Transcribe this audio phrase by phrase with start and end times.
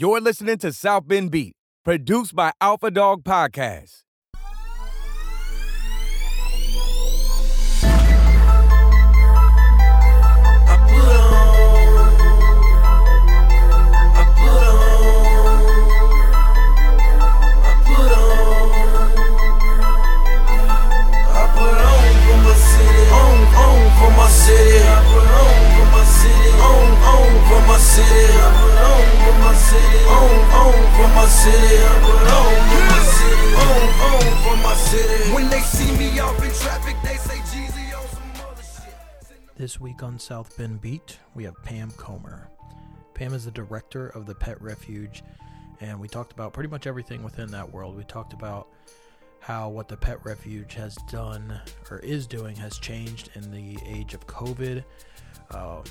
[0.00, 4.04] You're listening to South Bend Beat, produced by Alpha Dog Podcast.
[24.80, 25.07] I
[27.48, 30.30] my city, I my city, on,
[31.00, 31.98] on my city, I
[32.88, 35.34] my city, on, on my city.
[35.34, 39.56] When they see me off in traffic, they say Jeezy on some other shit.
[39.56, 42.50] This week on South Bend Beat, we have Pam Comer.
[43.14, 45.22] Pam is the director of the Pet Refuge,
[45.80, 47.96] and we talked about pretty much everything within that world.
[47.96, 48.68] We talked about
[49.40, 51.60] how what the Pet Refuge has done
[51.90, 54.84] or is doing has changed in the age of COVID,
[55.52, 55.82] uh,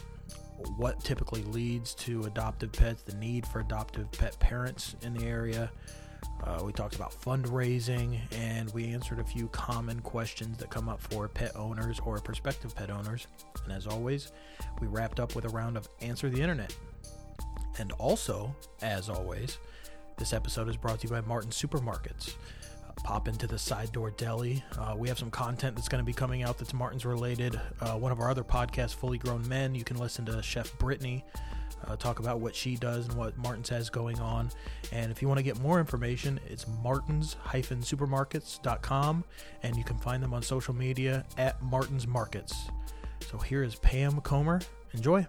[0.76, 5.72] what typically leads to adoptive pets, the need for adoptive pet parents in the area.
[6.44, 11.02] Uh, we talked about fundraising and we answered a few common questions that come up
[11.02, 13.28] for pet owners or prospective pet owners.
[13.64, 14.32] And as always,
[14.80, 16.76] we wrapped up with a round of Answer the Internet.
[17.80, 19.58] And also, as always,
[20.18, 22.34] this episode is brought to you by Martin Supermarkets.
[23.04, 24.64] Pop into the Side Door Deli.
[24.78, 27.60] Uh, we have some content that's going to be coming out that's Martin's related.
[27.80, 31.24] Uh, one of our other podcasts, Fully Grown Men, you can listen to Chef Brittany
[31.86, 34.50] uh, talk about what she does and what Martin's has going on.
[34.92, 39.24] And if you want to get more information, it's martins-supermarkets.com
[39.64, 42.70] and you can find them on social media at Martins Markets.
[43.30, 44.62] So here is Pam Comer.
[44.94, 45.28] Enjoy.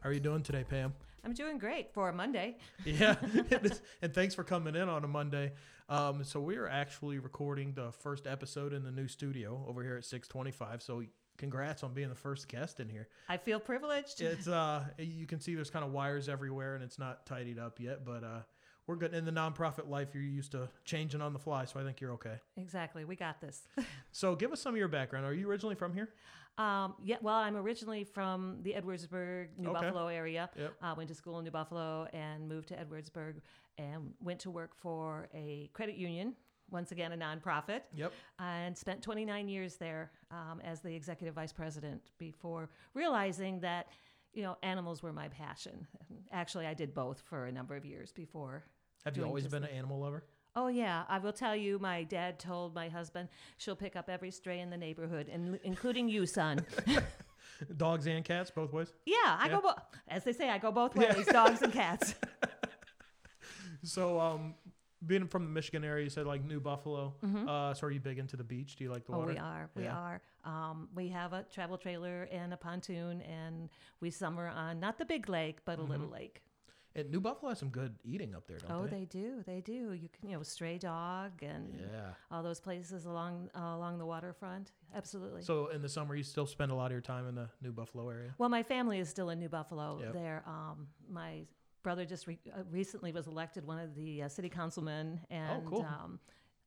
[0.00, 0.92] How are you doing today, Pam?
[1.26, 2.56] I'm doing great for a Monday.
[2.84, 3.16] Yeah,
[4.02, 5.54] and thanks for coming in on a Monday.
[5.88, 9.96] Um, so we are actually recording the first episode in the new studio over here
[9.96, 10.82] at 625.
[10.82, 11.02] So
[11.36, 13.08] congrats on being the first guest in here.
[13.28, 14.20] I feel privileged.
[14.20, 17.80] It's uh, you can see there's kind of wires everywhere, and it's not tidied up
[17.80, 18.42] yet, but uh,
[18.86, 19.12] we're good.
[19.12, 22.12] In the nonprofit life, you're used to changing on the fly, so I think you're
[22.12, 22.36] okay.
[22.56, 23.04] Exactly.
[23.04, 23.66] We got this.
[24.12, 25.26] So give us some of your background.
[25.26, 26.10] Are you originally from here?
[26.58, 29.80] Um, yeah, well, I'm originally from the Edwardsburg, New Okay.
[29.80, 30.48] Buffalo area.
[30.56, 30.74] Yep.
[30.82, 33.36] Uh, went to school in New Buffalo and moved to Edwardsburg
[33.78, 36.34] and went to work for a credit union,
[36.70, 37.82] once again, a nonprofit.
[37.94, 38.12] Yep.
[38.38, 43.88] And spent 29 years there um, as the executive vice president before realizing that,
[44.32, 45.86] you know, animals were my passion.
[46.32, 48.64] Actually, I did both for a number of years before.
[49.04, 49.70] Have you always been that.
[49.70, 50.24] an animal lover?
[50.58, 51.78] Oh yeah, I will tell you.
[51.78, 53.28] My dad told my husband
[53.58, 56.64] she'll pick up every stray in the neighborhood, and including you, son.
[57.76, 58.92] Dogs and cats, both ways.
[59.04, 59.52] yeah, I Yeah.
[59.56, 59.60] go.
[59.60, 61.26] Bo- as they say, I go both ways.
[61.26, 62.14] Dogs and cats.
[63.82, 64.54] So, um,
[65.06, 67.14] being from the Michigan area, you said like New Buffalo.
[67.46, 68.74] Uh, so are you big into the beach?
[68.74, 69.20] Do you like the Mm-hmm.
[69.20, 69.32] oh, water?
[69.32, 69.70] we are.
[69.76, 69.96] We Yeah.
[69.96, 70.20] are.
[70.44, 73.68] Um, we have a travel trailer and a pontoon, and
[74.00, 75.90] we summer on not the big lake, but a Mm-hmm.
[75.92, 76.42] little lake.
[76.96, 78.96] And New Buffalo has some good eating up there, don't Oh, they?
[78.96, 79.42] Oh, they do.
[79.46, 79.92] They do.
[79.92, 82.12] You can, you know, stray dog and Yeah.
[82.30, 84.72] all those places along uh, along the waterfront.
[84.94, 85.42] Absolutely.
[85.42, 87.72] So in the summer, you still spend a lot of your time in the New
[87.72, 88.34] Buffalo area.
[88.38, 90.00] Well, my family is still in New Buffalo.
[90.00, 90.12] Yep.
[90.14, 91.42] There, um, my
[91.82, 95.68] brother just re- uh, recently was elected one of the uh, city councilmen, and Oh,
[95.70, 95.82] cool.
[95.82, 96.18] um,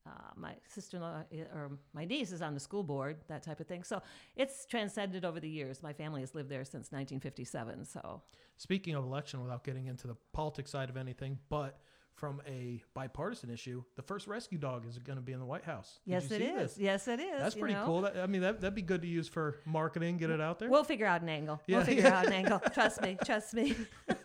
[0.07, 1.23] uh, my sister-in-law
[1.53, 3.83] or my niece is on the school board, that type of thing.
[3.83, 4.01] So
[4.35, 5.83] it's transcended over the years.
[5.83, 7.85] My family has lived there since 1957.
[7.85, 8.21] So
[8.57, 11.79] Speaking of election, without getting into the politics side of anything, but
[12.19, 15.63] from a bipartisan issue, the first rescue dog is going to be in the White
[15.63, 15.99] House.
[16.05, 16.55] Did yes, it is.
[16.55, 16.77] this?
[16.77, 17.39] Yes, it is.
[17.39, 17.85] That's pretty know.
[17.85, 18.01] cool.
[18.01, 20.69] That, I mean, that, that'd be good to use for marketing, get it out there.
[20.69, 21.61] We'll figure out an angle.
[21.65, 22.59] Yeah, we'll figure out an angle.
[22.73, 23.17] Trust me.
[23.23, 23.75] Trust me.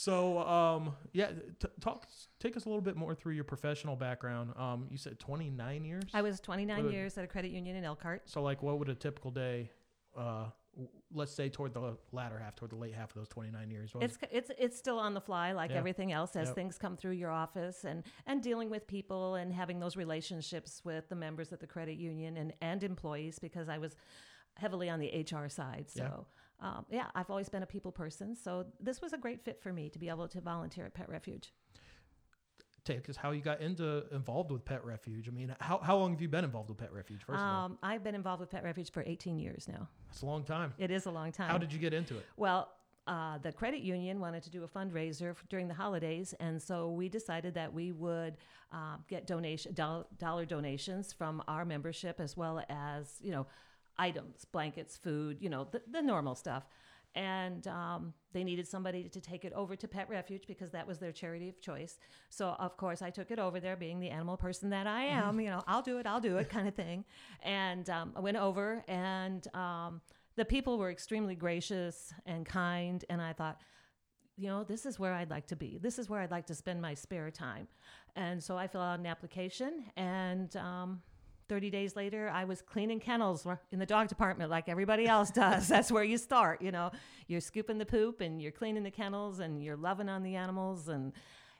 [0.00, 2.06] so, um, yeah, t- talk,
[2.38, 4.52] take us a little bit more through your professional background.
[4.54, 6.02] Um, you said 29 years?
[6.12, 6.92] I was 29 Good.
[6.92, 8.28] years at a credit union in Elkhart.
[8.28, 9.70] So, like, what would a typical day,
[10.14, 13.70] uh, w- let's say toward the latter half, toward the late half of those 29
[13.70, 13.90] years?
[13.98, 15.78] It's it's it's still on the fly like Yeah.
[15.78, 16.54] everything else as Yep.
[16.56, 21.08] things come through your office and and dealing with people and having those relationships with
[21.08, 23.96] the members of the credit union and and employees because I was
[24.58, 25.86] heavily on the HR side.
[25.94, 26.18] Yeah.
[26.60, 28.34] Um, yeah, I've always been a people person.
[28.34, 31.08] So this was a great fit for me to be able to volunteer at Pet
[31.08, 31.52] Refuge.
[32.84, 35.28] take us how you got into involved with Pet Refuge.
[35.28, 37.18] I mean, how, how long have you been involved with Pet Refuge?
[37.24, 39.88] First of all, Um, I've been involved with Pet Refuge for 18 years now.
[40.08, 40.72] that's a long time.
[40.78, 41.50] It is a long time.
[41.50, 42.24] How did you get into it?
[42.36, 42.68] Well,
[43.08, 47.08] uh, the credit union wanted to do a fundraiser during the holidays, and so we
[47.08, 48.36] decided that we would
[48.72, 53.46] uh, get donation doll- dollar donations from our membership as well as you know
[53.98, 56.66] items, blankets, food, you know the, the normal stuff.
[57.14, 60.98] And um, they needed somebody to take it over to Pet Refuge because that was
[60.98, 61.98] their charity of choice.
[62.28, 65.40] So of course I took it over there, being the animal person that I am.
[65.46, 67.04] You know, I'll do it, I'll do it, kind of thing.
[67.42, 69.46] And um, I went over and.
[69.54, 70.00] Um,
[70.36, 73.58] the people were extremely gracious and kind and i thought
[74.36, 75.78] you know, this is where I'd like to be.
[75.80, 77.68] This is where I'd like to spend my spare time.
[78.14, 81.02] And so I fill out an application, and um,
[81.48, 85.68] 30 days later, I was cleaning kennels in the dog department like everybody else does.
[85.74, 86.60] That's where you start.
[86.62, 86.90] You know,
[87.28, 90.88] you're scooping the poop and you're cleaning the kennels and you're loving on the animals,
[90.88, 91.12] and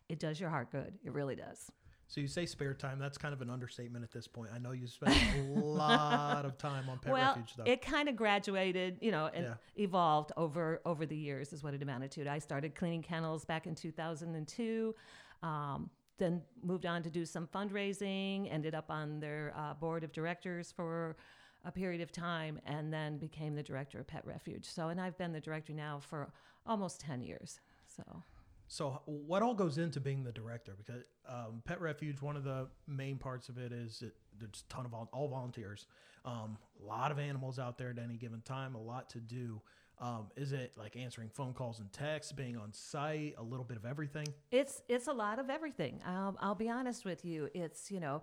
[0.08, 0.94] it does your heart good.
[1.04, 1.70] It really does.
[2.08, 3.00] So you say spare time.
[3.00, 4.50] That's kind of an understatement at this point.
[4.54, 7.66] I know you spend a lot of time on pet well, refuge stuff.
[7.66, 9.54] it kind of graduated, you know, and Yeah.
[9.76, 11.52] evolved over over the years.
[11.52, 12.28] Is what it amounted to.
[12.28, 14.94] I started cleaning kennels back in 2002.
[15.42, 18.52] Um, then moved on to do some fundraising.
[18.52, 21.16] Ended up on their uh, board of directors for
[21.64, 24.66] a period of time, and then became the director of Pet Refuge.
[24.66, 26.32] So, and I've been the director now for
[26.64, 27.60] almost 10 years.
[27.86, 28.22] So.
[28.68, 30.74] So, what all goes into being the director?
[30.76, 34.72] Because um, Pet Refuge, one of the main parts of it is it, there's a
[34.72, 35.86] ton of vol- all volunteers,
[36.24, 39.60] um, a lot of animals out there at any given time, a lot to do.
[39.98, 43.76] Um, is it like answering phone calls and texts, being on site, a little bit
[43.78, 44.26] of everything?
[44.50, 46.00] It's it's a lot of everything.
[46.06, 47.48] I'll, I'll be honest with you.
[47.54, 48.22] It's you know,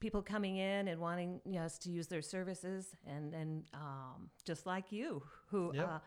[0.00, 4.30] people coming in and wanting you know, us to use their services, and and um,
[4.44, 5.86] just like you, who Yep.
[5.88, 5.98] uh,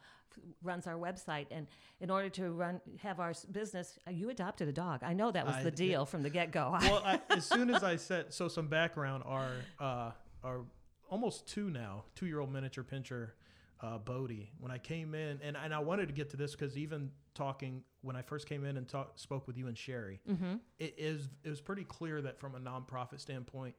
[0.63, 1.67] runs our website, and
[2.01, 5.01] in order to run have our business, uh, you adopted a dog.
[5.03, 6.75] I know that was I- the deal from the get go.
[6.81, 9.21] well, I, as soon as I said so, some background.
[9.27, 10.11] Our uh,
[10.43, 10.61] our
[11.11, 13.29] almost two now, two year old miniature pinscher,
[13.83, 14.49] uh, Bodie.
[14.59, 17.83] When I came in, and, and I wanted to get to this because even talking
[18.01, 20.21] when I first came in and talk, spoke with you and Sherry,
[20.79, 23.75] it is it was pretty clear that from a nonprofit standpoint,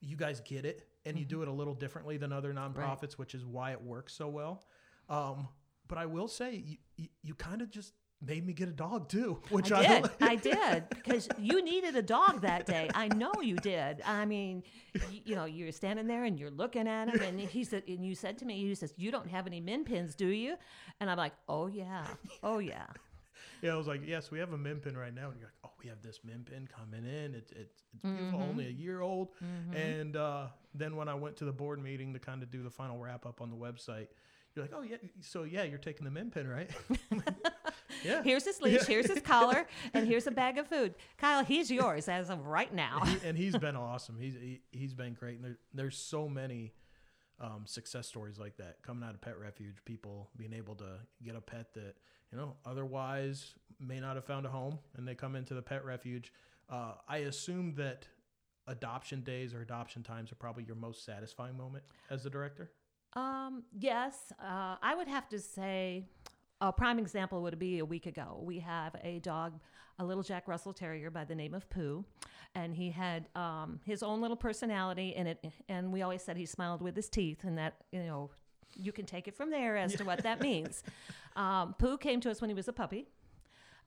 [0.00, 3.34] you guys get it and you do it a little differently than other nonprofits, which
[3.34, 4.64] is why it works so well.
[5.08, 5.48] Um,
[5.88, 7.92] but I will say, you, you, you kind of just
[8.26, 10.10] made me get a dog too, which I I, did.
[10.20, 12.88] I did because you needed a dog that day.
[12.94, 14.02] I know you did.
[14.04, 14.62] I mean,
[15.10, 18.04] you, you know, you're standing there and you're looking at him, and he said, and
[18.04, 20.56] you said to me, he says, "You don't have any min pins, do you?"
[21.00, 22.06] And I'm like, "Oh yeah,
[22.42, 22.86] oh yeah."
[23.62, 25.30] Yeah, I was like, yes, we have a min pin right now.
[25.30, 27.34] And you're like, oh, we have this min pin coming in.
[27.34, 28.50] It, it, it's beautiful, Mm-hmm.
[28.50, 29.28] only a year old.
[29.74, 32.70] And uh, then when I went to the board meeting to kind of do the
[32.70, 34.08] final wrap up on the website,
[34.56, 36.70] you're like, oh, yeah, so yeah, you're taking the min pin, right?
[38.04, 38.22] yeah.
[38.22, 40.94] Here's his leash, here's his collar, and here's a bag of food.
[41.18, 43.02] Kyle, he's yours as of right now.
[43.24, 44.16] And he's been awesome.
[44.18, 45.36] He's he, he's been great.
[45.36, 46.72] And there, there's so many
[47.40, 49.76] um, success stories like that coming out of Pet Refuge.
[49.84, 51.96] People being able to get a pet that
[52.32, 55.84] you know otherwise may not have found a home, and they come into the Pet
[55.84, 56.32] Refuge.
[56.68, 58.06] Uh, I assume that
[58.66, 62.70] adoption days or adoption times are probably your most satisfying moment as the director.
[63.16, 66.04] Um, yes, uh, I would have to say
[66.60, 68.38] a prime example would be a week ago.
[68.42, 69.58] We have a dog,
[69.98, 72.04] a little Jack Russell Terrier by the name of Pooh,
[72.54, 75.42] and he had um, his own little personality in it.
[75.70, 78.30] And we always said he smiled with his teeth, and that you know
[78.74, 80.82] you can take it from there as to what that means.
[81.36, 83.08] Um, Pooh came to us when he was a puppy.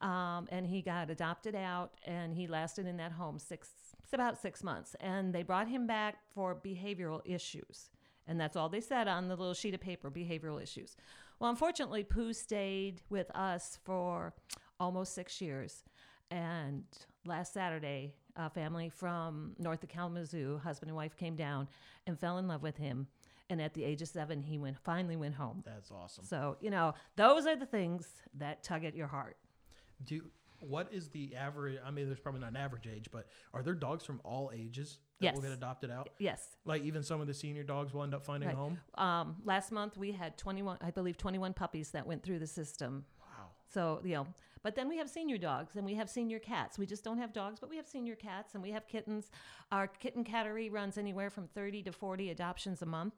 [0.01, 3.67] Um, and he got adopted out and he lasted in that home six
[4.13, 7.89] about six months and they brought him back for behavioral issues
[8.29, 10.95] and that's all they said on the little sheet of paper behavioral issues.
[11.39, 14.33] Well unfortunately pooh stayed with us for
[14.79, 15.83] almost six years.
[16.31, 16.83] And
[17.25, 21.67] last saturday a family from north of kalamazoo husband and wife came down
[22.07, 23.07] and fell in love with him.
[23.49, 25.63] And at the age of seven he went finally went home.
[25.65, 26.23] That's awesome.
[26.23, 29.37] so you know those are the things that tug at your heart.
[30.05, 30.21] Do
[30.61, 31.79] what is the average?
[31.85, 34.99] I mean, there's probably not an average age, but are there dogs from all ages
[35.21, 35.49] that will Yes.
[35.49, 36.09] get adopted out?
[36.19, 38.55] yes Like even some of the senior dogs will end up finding Right.
[38.55, 38.79] a home.
[38.95, 43.05] Um, last month we had 21, I believe, 21 puppies that went through the system.
[43.19, 43.49] Wow.
[43.67, 44.27] So, you know,
[44.61, 46.77] but then we have senior dogs and we have senior cats.
[46.77, 49.31] We just don't have dogs, but we have senior cats and we have kittens.
[49.71, 53.13] Our kitten cattery runs anywhere from 30 to 40 adoptions a month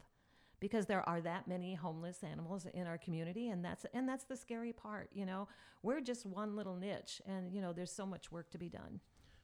[0.59, 4.35] because there are that many homeless animals in our community and that's and that's the
[4.37, 5.47] scary part, you know.
[5.81, 8.99] We're just one little niche and you know, there's so much work to be done.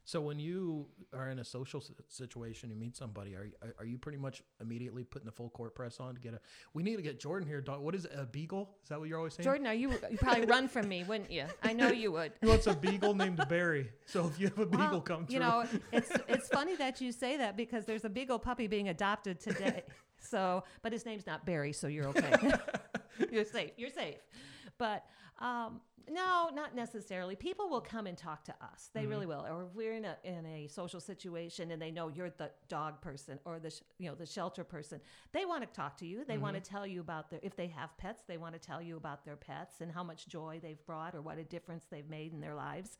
[0.07, 3.97] So when you are in a social situation, you meet somebody, are you, are- you
[3.97, 6.39] pretty much immediately putting the full court press on to get a?
[6.73, 7.59] We need to get Jordan here.
[7.59, 8.69] Dog, what is it, a beagle?
[8.83, 9.43] Is that what you're always saying?
[9.43, 11.43] Jordan, are you you probably run from me, wouldn't you?
[11.61, 12.31] I know you would.
[12.41, 13.89] Wants a beagle named Barry.
[14.05, 17.01] So if you have a beagle Well, come through, You know, it's it's funny that
[17.01, 19.83] you say that because there's a beagle puppy being adopted today.
[20.19, 22.33] So, but his name's not Barry, so you're okay.
[23.31, 23.69] you're safe.
[23.77, 24.15] You're safe.
[24.79, 25.05] But
[25.39, 27.35] um, no, not necessarily.
[27.35, 28.89] People will come and talk to us.
[28.93, 29.09] They mm-hmm.
[29.09, 29.45] really will.
[29.49, 33.01] Or if we're in a in a social situation and they know you're the dog
[33.01, 35.01] person or the sh- you know the shelter person,
[35.33, 36.23] they want to talk to you.
[36.25, 36.75] They want to mm-hmm.
[36.75, 39.35] tell you about their if they have pets, they want to tell you about their
[39.35, 42.55] pets and how much joy they've brought or what a difference they've made in their
[42.55, 42.97] lives.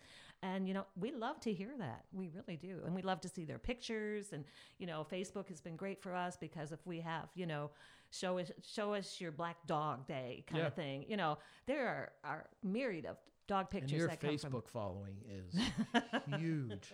[0.55, 2.05] And you know, we love to hear that.
[2.13, 2.79] We really do.
[2.85, 4.43] And we love to see their pictures and
[4.77, 7.71] you know, Facebook has been great for us because if we have, you know,
[8.11, 10.67] show us show us your black dog day kind Yeah.
[10.67, 11.05] of thing.
[11.07, 14.67] You know, there are, are myriad of dog And pictures your that come from Facebook
[14.69, 15.55] following is
[16.39, 16.93] huge.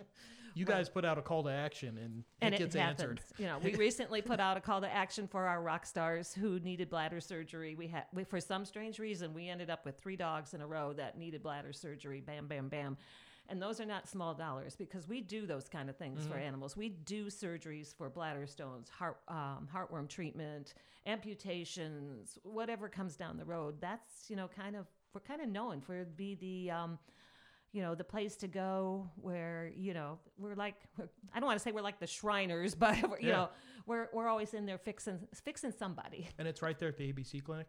[0.56, 3.00] You guys put out a call to action and, and it it gets happens.
[3.00, 3.20] answered.
[3.38, 6.60] You know, we recently put out a call to action for our rock stars who
[6.60, 7.74] needed bladder surgery.
[7.74, 10.66] We had, we, for some strange reason, we ended up with three dogs in a
[10.66, 12.20] row that needed bladder surgery.
[12.20, 12.96] Bam, bam, bam.
[13.48, 16.76] And those are not small dollars because we do those kind of things for animals.
[16.76, 20.72] We do surgeries for bladder stones, heart, um, heartworm treatment,
[21.06, 23.76] amputations, whatever comes down the road.
[23.80, 26.98] That's you know kind of we're kind of known for be the um,
[27.72, 31.58] you know the place to go where you know we're like we're, I don't want
[31.58, 33.32] to say we're like the Shriners, but we're, you Yeah.
[33.32, 33.48] know
[33.86, 36.28] we're we're always in there fixing fixing somebody.
[36.38, 37.66] And it's right there at the ABC clinic.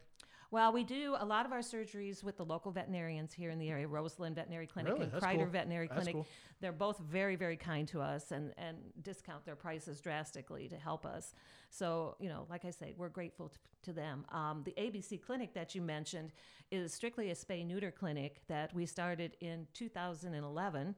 [0.52, 3.70] Well, we do a lot of our surgeries with the local veterinarians here in the
[3.70, 5.04] area, Roseland Veterinary Clinic Really?
[5.06, 5.46] and That's Kreider cool.
[5.48, 6.14] Veterinary That's Clinic.
[6.16, 6.28] cool.
[6.62, 11.06] They're both very, very kind to us and, and discount their prices drastically to help
[11.06, 11.34] us.
[11.70, 14.26] So, you know, like I say, we're grateful to, to them.
[14.32, 16.32] Um, the ABC clinic that you mentioned
[16.72, 20.96] is strictly a spay neuter clinic that we started in 2011.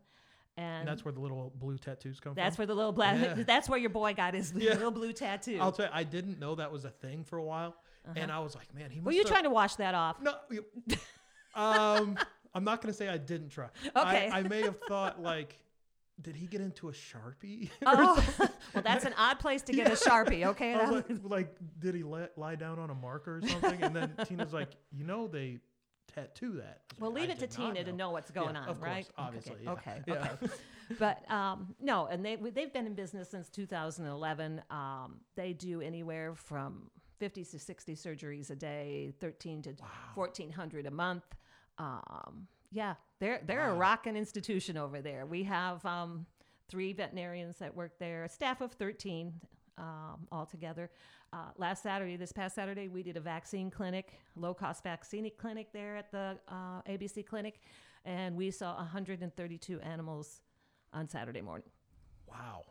[0.60, 2.62] And, And that's where the little blue tattoos come that's from.
[2.62, 3.44] where the little black, Yeah.
[3.48, 4.74] that's where your boy got his Yeah.
[4.74, 5.58] little blue tattoo.
[5.62, 7.76] I'll tell you, I didn't know that was a thing for a while,
[8.16, 9.00] and I was like, man, he.
[9.00, 10.18] Were you have- trying to wash that off?
[10.22, 10.34] No.
[11.56, 12.18] um,
[12.54, 13.68] I'm not gonna say I didn't try.
[13.86, 14.30] Okay.
[14.30, 15.60] I, I may have thought like,
[16.22, 17.70] did he get into a sharpie?
[17.86, 18.26] Oh,
[18.74, 20.46] well, that's an odd place to get a sharpie.
[20.46, 23.82] Okay, like, like, did he let, lie down on a marker or something?
[23.82, 25.60] And then Tina's like, you know, they
[26.14, 26.82] tattoo that.
[27.00, 29.08] Well, like, leave it to Tina to know what's Yeah, going on, of course, right?
[29.18, 30.02] obviously, Okay.
[30.08, 30.14] yeah.
[30.14, 30.28] Okay.
[30.28, 30.30] Yeah.
[30.44, 30.54] okay.
[31.00, 34.62] but um, no, and they they've been in business since 2011.
[34.70, 36.90] Um, they do anywhere from
[37.20, 39.76] 50 to 60 surgeries a day, 13 to
[40.16, 41.24] 1400 a month.
[41.78, 45.26] Um, yeah, they're they're a rocking institution over there.
[45.26, 46.26] We have um,
[46.68, 49.34] three veterinarians that work there, a staff of 13
[49.78, 50.90] um, altogether.
[51.34, 55.68] Uh, last Saturday, this past Saturday, we did a vaccine clinic, low cost vaccine clinic
[55.74, 57.62] there at the uh, ABC clinic,
[58.06, 60.42] and we saw 132 animals
[60.94, 61.70] on Saturday morning.
[62.28, 62.64] Wow.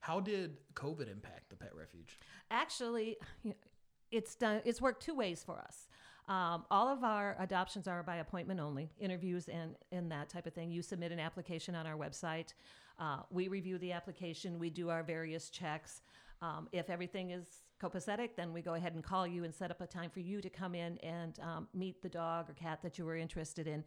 [0.00, 2.18] How did COVID impact the pet refuge?
[2.50, 3.18] Actually,
[4.12, 4.60] it's done.
[4.64, 5.88] It's worked two ways for us.
[6.28, 10.52] Um, all of our adoptions are by appointment only, interviews and and that type of
[10.52, 10.70] thing.
[10.70, 12.54] You submit an application on our website.
[12.98, 14.58] Uh, we review the application.
[14.58, 16.02] We do our various checks.
[16.40, 19.80] Um, if everything is copacetic, then we go ahead and call you and set up
[19.80, 22.98] a time for you to come in and um, meet the dog or cat that
[22.98, 23.82] you were interested in.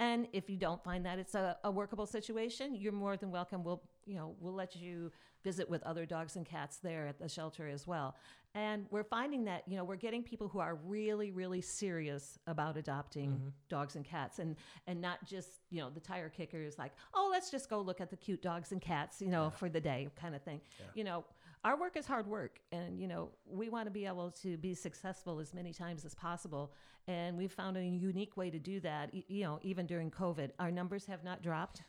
[0.00, 3.62] And if you don't find that it's a, a workable situation, you're more than welcome.
[3.62, 5.12] We'll you know we'll let you
[5.44, 8.16] visit with other dogs and cats there at the shelter as well.
[8.54, 12.78] And we're finding that you know we're getting people who are really really serious about
[12.78, 13.48] adopting mm-hmm.
[13.68, 17.50] dogs and cats and and not just you know the tire kickers like oh let's
[17.50, 20.34] just go look at the cute dogs and cats you know for the day kind
[20.34, 20.62] of thing.
[20.94, 21.24] You know
[21.64, 24.74] our work is hard work and you know we want to be able to be
[24.74, 26.72] successful as many times as possible
[27.06, 30.50] and we've found a unique way to do that you know even during covid.
[30.58, 31.82] Our numbers have not dropped.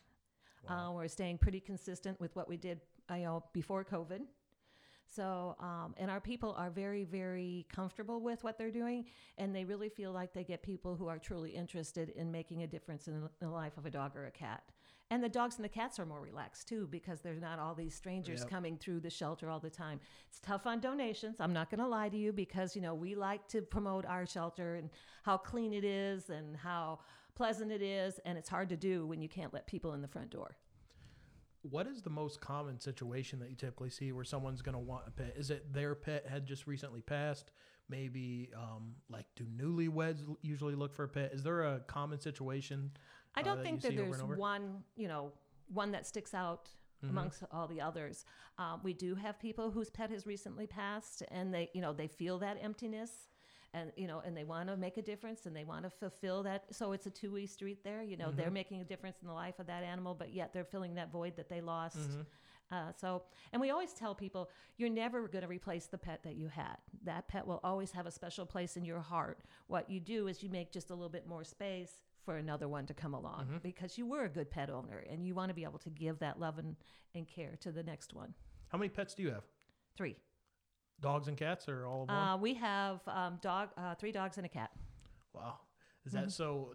[0.68, 4.22] Uh, we're staying pretty consistent with what we did uh, you know before covid.
[5.06, 9.06] So um, and our people are very very comfortable with what they're doing
[9.38, 12.68] and they really feel like they get people who are truly interested in making a
[12.68, 14.64] difference in the life of a dog or a cat
[15.12, 17.94] and the dogs and the cats are more relaxed too because there's not all these
[17.94, 18.50] strangers Yep.
[18.50, 20.00] coming through the shelter all the time.
[20.30, 21.40] It's tough on donations.
[21.40, 24.26] I'm not going to lie to you because you know we like to promote our
[24.26, 24.90] shelter and
[25.24, 27.00] how clean it is and how
[27.36, 30.08] pleasant it is, and it's hard to do when you can't let people in the
[30.08, 30.56] front door.
[31.64, 35.04] What is the most common situation that you typically see where someone's going to want
[35.08, 35.34] a pet?
[35.38, 37.52] Is it their pet had just recently passed?
[37.88, 41.32] Maybe um, like do newlyweds usually look for a pet?
[41.34, 42.92] Is there a common situation?
[43.36, 45.32] I uh, don't that think that there's one, you know,
[45.74, 46.70] one that sticks out
[47.04, 47.18] Mm-hmm.
[47.18, 48.26] amongst all the others.
[48.60, 52.06] Um, we do have people whose pet has recently passed, and they, you know, they
[52.06, 53.10] feel that emptiness,
[53.74, 56.44] and you know, and they want to make a difference, and they want to fulfill
[56.44, 56.66] that.
[56.70, 58.04] So it's a two-way street there.
[58.04, 58.38] You know, Mm-hmm.
[58.38, 61.12] they're making a difference in the life of that animal, but yet they're filling that
[61.12, 61.98] void that they lost.
[61.98, 62.22] Mm-hmm.
[62.72, 66.36] Uh, so, and we always tell people, you're never going to replace the pet that
[66.36, 66.78] you had.
[67.04, 69.40] That pet will always have a special place in your heart.
[69.66, 72.86] What you do is you make just a little bit more space for another one
[72.86, 73.58] to come along Mm-hmm.
[73.64, 76.20] because you were a good pet owner and you want to be able to give
[76.20, 76.76] that love and,
[77.16, 78.34] and care to the next one.
[78.70, 79.44] How many pets do you have?
[79.98, 80.16] Three.
[81.02, 82.18] Dogs and cats, or all of one?
[82.18, 84.70] Uh, we have um, dog, uh, three dogs and a cat.
[85.34, 85.56] wow,
[86.06, 86.26] is mm-hmm.
[86.26, 86.74] that so?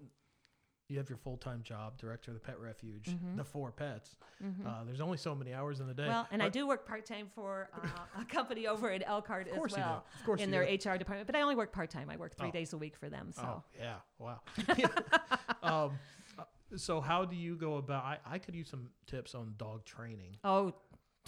[0.89, 4.17] You have your full time job, director of the pet refuge, the four pets.
[4.65, 6.05] Uh, there's only so many hours in the day.
[6.05, 6.13] Mm-hmm.
[6.13, 9.55] Well, and I do work part time for uh, a company over at Elkhart as
[9.55, 9.83] course you do.
[9.83, 10.73] well Of course in their do.
[10.91, 11.27] HR department.
[11.27, 12.09] But I only work part time.
[12.09, 12.53] I work three Oh.
[12.53, 13.33] days a week for them.
[13.33, 13.43] So.
[13.43, 14.41] Oh yeah, wow.
[15.65, 15.99] um,
[16.39, 16.45] uh,
[16.77, 18.05] so how do you go about?
[18.05, 20.37] I, I could use some tips on dog training.
[20.45, 20.73] Oh,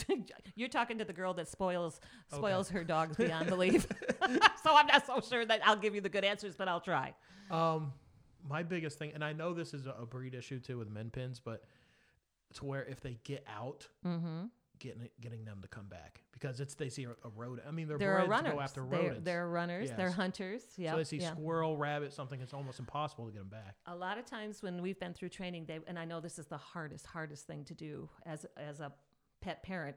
[0.54, 2.00] you're talking to the girl that spoils
[2.32, 3.88] spoils her dogs beyond belief.
[4.62, 7.14] so I'm not so sure that I'll give you the good answers, but I'll try.
[7.50, 7.92] Um,
[8.46, 11.40] my biggest thing, and I know this is a, breed issue too with min pins,
[11.40, 11.64] but
[12.54, 14.44] to where if they get out, Mm-hmm.
[14.78, 17.66] getting getting them to come back because it's they see a, rodent.
[17.66, 18.50] I mean, they're, They're runners.
[18.50, 19.90] to go after they're, they're runners.
[19.96, 20.62] They're hunters.
[20.76, 20.92] Yeah.
[20.92, 21.32] so they see yeah.
[21.32, 22.40] squirrel, rabbit, something.
[22.40, 23.74] It's almost impossible to get them back.
[23.86, 26.46] a lot of times when we've been through training they and i know this is
[26.46, 28.92] the hardest hardest thing to do as as a
[29.40, 29.96] pet parent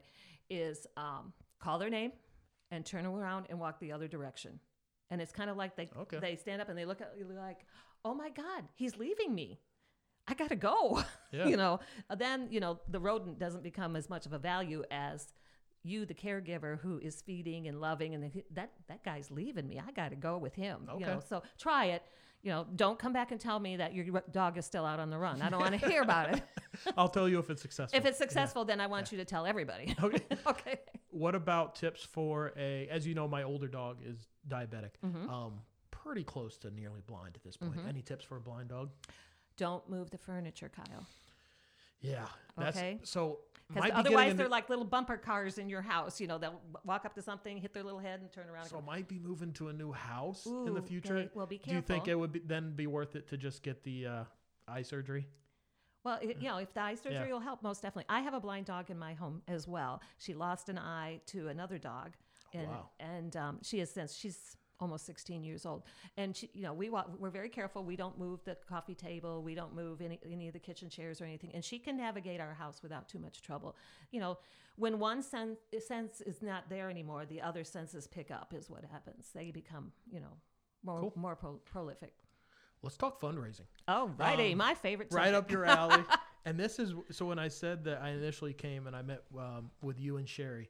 [0.50, 2.12] is um, call their name
[2.72, 4.60] and turn around and walk the other direction
[5.12, 6.18] and it's kind of like they Okay.
[6.20, 7.60] they stand up and they look at you like
[8.04, 9.60] oh my god he's leaving me.
[10.28, 11.04] I gotta go.
[11.34, 11.48] Yeah.
[11.48, 11.80] you know?
[12.10, 15.34] Uh, then you know the rodent doesn't become as much of a value as
[15.84, 19.80] you the caregiver who is feeding and loving and that that guy's leaving me.
[19.80, 20.88] I gotta go with him.
[20.90, 21.06] You Okay.
[21.06, 22.04] know so try it
[22.44, 25.10] you know don't come back and tell me that your dog is still out on
[25.10, 26.42] the run i don't want to hear about it
[26.98, 27.98] I'll tell you if it's successful.
[27.98, 30.24] if it's successful then i want you to tell everybody okay.
[30.48, 30.80] okay
[31.12, 32.88] What about tips for a?
[32.90, 34.92] As you know, my older dog is diabetic.
[35.06, 35.30] Mm-hmm.
[35.30, 35.54] Um,
[35.92, 37.76] pretty close to nearly blind at this point.
[37.88, 38.90] Any tips for a blind dog?
[39.58, 41.06] don't move the furniture kyle
[42.00, 42.26] Yeah.
[42.58, 43.00] That's, Okay.
[43.04, 43.40] So
[43.74, 47.06] because be otherwise they're like little bumper cars in your house you know they'll walk
[47.06, 49.20] up to something hit their little head and turn around and So go, might be
[49.20, 51.18] moving to a new house in the future.
[51.18, 51.30] okay.
[51.34, 51.72] Well, be careful.
[51.72, 54.24] Do you think it would be, then be worth it to just get the uh,
[54.68, 55.28] eye surgery?
[56.04, 57.34] Well, it, you know, if the eye surgery Yeah.
[57.34, 58.06] will help, most definitely.
[58.10, 60.02] I have a blind dog in my home as well.
[60.18, 62.14] She lost an eye to another dog,
[62.54, 62.90] and wow.
[63.00, 65.84] and um, she has since she's almost 16 years old.
[66.18, 67.84] And she, you know, we we're very careful.
[67.86, 69.42] We don't move the coffee table.
[69.44, 71.52] We don't move any any of the kitchen chairs or anything.
[71.54, 73.78] And she can navigate our house without too much trouble.
[74.12, 74.40] You know,
[74.76, 78.54] when one sense sense is not there anymore, the other senses pick up.
[78.58, 79.30] Is what happens.
[79.34, 80.34] They become, you know,
[80.84, 81.14] more Cool.
[81.16, 82.14] more pro- prolific.
[82.84, 83.68] Let's talk fundraising.
[83.88, 85.10] Oh, righty, Um, my favorite.
[85.14, 86.04] right up your alley.
[86.46, 89.70] and this is so when I said that I initially came and I met um,
[89.84, 90.68] with you and Sherry.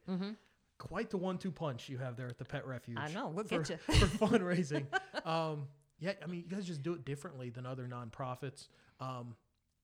[0.82, 2.98] Quite the one-two punch you have there at the Pet Refuge.
[2.98, 3.62] I know, we'll for, you.
[3.94, 4.84] for fundraising.
[5.24, 5.68] Um,
[6.00, 8.66] yeah, I mean, you guys just do it differently than other nonprofits.
[8.98, 9.36] Um,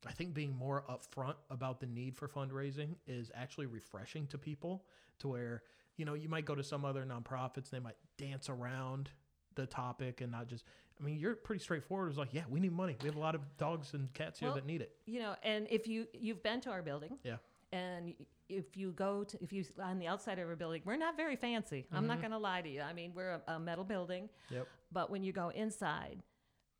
[0.04, 4.86] I think being more upfront about the need for fundraising is actually refreshing to people.
[5.20, 5.62] To where
[5.96, 9.10] you know you might go to some other nonprofits, they might dance around
[9.54, 10.64] the topic and not just.
[11.00, 12.08] I mean, you're pretty straightforward.
[12.08, 12.96] It's like, yeah, we need money.
[13.00, 14.96] We have a lot of dogs and cats here that need it.
[15.06, 17.36] you know and if you you've been to our building Yeah.
[17.72, 18.14] And
[18.48, 21.36] if you go to if you on the outside of our building we're not very
[21.36, 22.22] fancy i'm not mm-hmm.
[22.22, 22.80] going to lie to you.
[22.80, 24.28] I mean we're a, a metal building.
[24.50, 24.66] Yep.
[24.92, 26.22] but when you go inside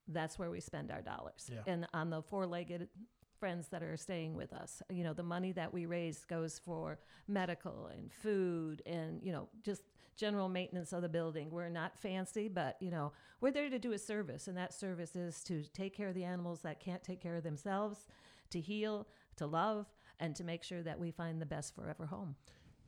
[0.09, 1.51] that's where we spend our dollars.
[1.53, 1.61] Yeah.
[1.67, 2.89] and on the four-legged
[3.39, 6.99] friends that are staying with us you know the money that we raise goes for
[7.27, 9.83] medical and food and you know just
[10.17, 11.49] general maintenance of the building.
[11.51, 15.15] We're not fancy but you know we're there to do a service and that service
[15.15, 18.07] is to take care of the animals that can't take care of themselves
[18.51, 19.87] to heal to love
[20.21, 22.35] and to make sure that we find the best forever home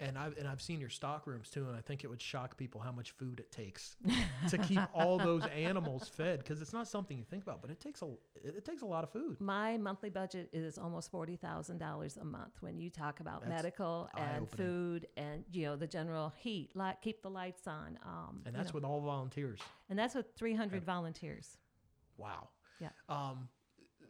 [0.03, 2.57] And I've and I've seen your stock rooms too, and I think it would shock
[2.57, 3.97] people how much food it takes
[4.49, 7.81] to keep all those animals fed because it's not something you think about, but it
[7.81, 9.37] takes a it, takes a lot of food.
[9.41, 13.51] my monthly budget is almost forty thousand dollars a month when you talk about That's
[13.63, 18.41] medical and food and you know the general heat, li- keep the lights on, um,
[18.47, 19.61] And you that's know, with all volunteers.
[19.91, 21.59] and that's with three hundred volunteers.
[22.17, 22.49] Wow.
[22.81, 22.89] Yeah.
[23.11, 23.49] Um,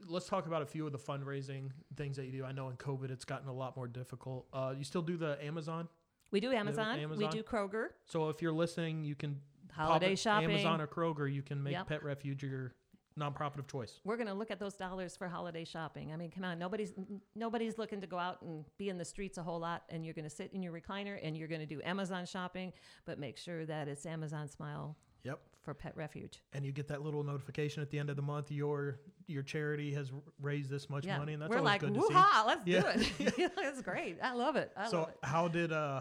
[0.08, 2.44] let's talk about a few of the fundraising things that you do.
[2.44, 4.46] I know in COVID it's gotten a lot more difficult.
[4.52, 5.88] Uh, you still do the Amazon.
[6.30, 7.30] We do Amazon, we Amazon?
[7.30, 9.40] do Kroger, So if you're listening, you can
[9.72, 10.50] Holiday shopping.
[10.50, 11.32] Amazon or Kroger.
[11.32, 11.86] You can make Yep.
[11.88, 12.74] Pet Refuge your
[13.18, 14.00] nonprofit of choice.
[14.04, 16.12] we're going to look at those dollars for holiday shopping.
[16.12, 16.92] I mean, come on, nobody's
[17.34, 20.14] nobody's looking to go out and be in the streets a whole lot, and you're
[20.14, 22.72] going to sit in your recliner and you're going to do Amazon shopping,
[23.04, 25.38] but make sure that it's Amazon Smile Yep.
[25.62, 26.42] for Pet Refuge.
[26.52, 28.50] And you get that little notification at the end of the month.
[28.50, 31.94] Your your charity has raised this much Yeah, money, and that's we're always like, good
[31.94, 32.14] to see.
[32.14, 32.80] let's Yeah.
[32.80, 33.52] do it.
[33.56, 34.18] That's great.
[34.22, 34.72] I love it.
[34.76, 35.16] I so love it.
[35.22, 36.00] how did uh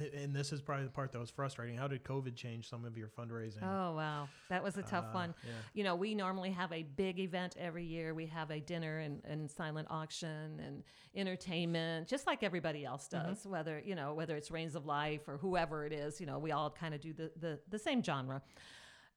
[0.00, 2.96] and this is probably the part that was frustrating how did covid change some of
[2.96, 5.34] your fundraising Oh wow, that was a tough Uh, one.
[5.44, 5.52] yeah.
[5.74, 8.14] You know, we normally have a big event every year.
[8.14, 10.82] We have a dinner and, and silent auction and
[11.14, 13.28] entertainment, just like everybody else Mm-hmm.
[13.28, 13.46] does.
[13.46, 16.52] Whether you know whether it's Reins of Life or whoever it is, you know, we
[16.52, 18.42] all kind of do the, the the same genre.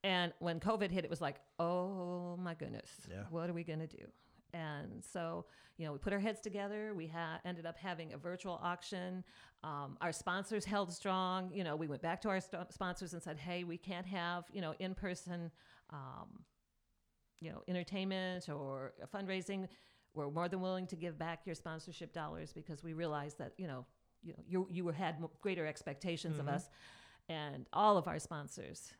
[0.05, 3.23] And when COVID hit, it was like, oh my goodness, Yeah.
[3.29, 4.05] what are we gonna do?
[4.53, 5.45] And so,
[5.77, 6.93] you know, we put our heads together.
[6.95, 9.23] We ha- ended up having a virtual auction.
[9.63, 11.51] Um, our sponsors held strong.
[11.53, 14.43] You know, we went back to our st- sponsors and said, "Hey, we can't have
[14.51, 15.49] you know in person,
[15.89, 16.43] um,
[17.39, 19.67] you know, entertainment or fundraising.
[20.13, 23.65] We're more than willing to give back your sponsorship dollars because we realize that you
[23.67, 23.85] know
[24.21, 26.47] you know you you had greater expectations Mm-hmm.
[26.49, 26.69] of us,
[27.29, 28.93] and all of our sponsors."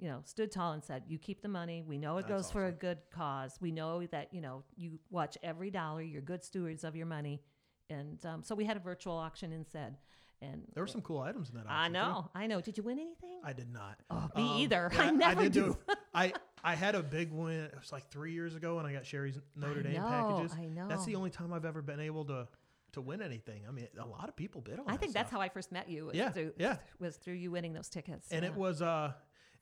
[0.00, 1.82] You know, stood tall and said, "You keep the money.
[1.86, 3.58] We know it That's goes for a good cause.
[3.60, 6.02] We know that you know you watch every dollar.
[6.02, 7.42] You're good stewards of your money."
[7.90, 9.98] And um, so we had a virtual auction instead,
[10.40, 11.98] and there were some cool items in that I auction, too.
[11.98, 12.60] know, I know.
[12.60, 13.40] Did you win anything?
[13.44, 14.90] i did not Oh, me Um, either.
[14.98, 15.64] I never did do.
[15.88, 15.94] too.
[16.14, 16.32] i
[16.62, 17.64] I had a big win.
[17.64, 20.56] It was like three years ago when I got Sherry's Notre I Dame know, packages.
[20.58, 20.88] I know.
[20.88, 22.48] That's the only time I've ever been able to
[22.92, 23.62] to win anything.
[23.68, 24.84] I mean, a lot of people bid on.
[24.88, 26.06] I that think that's how I first met you.
[26.06, 26.76] was Yeah, through, yeah.
[26.98, 28.28] was through you winning those tickets.
[28.30, 28.48] and yeah.
[28.50, 29.12] it was uh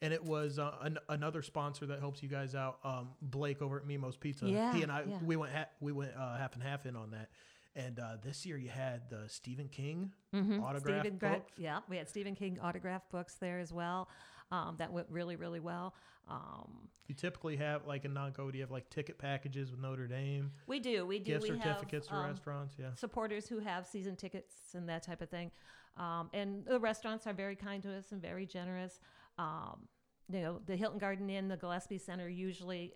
[0.02, 3.78] and it was uh, an, another sponsor that helps you guys out um blake over
[3.78, 5.18] at mimo's pizza Yeah, he and i yeah.
[5.24, 7.28] we went ha- we went uh, half and half in on that
[7.76, 10.62] and uh this year you had the stephen king Mhm.
[10.62, 14.08] autograph Stephen Gra- book yeah, we had Stephen King autograph books there as well.
[14.50, 15.94] Um, that went really, really well.
[16.28, 20.52] Um, you typically have like in non-code you have like ticket packages with notre dame
[20.66, 21.32] we do, we do.
[21.32, 25.02] gift we certificates have, to um, restaurants yeah supporters who have season tickets and that
[25.02, 25.50] type of thing.
[25.96, 29.00] Um, and the restaurants are very kind to us and very generous.
[29.38, 29.88] Um,
[30.31, 32.92] you know, the Hilton Garden Inn, the Gillespie Center, usually